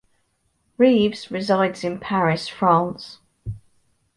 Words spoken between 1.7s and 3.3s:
in Paris, France.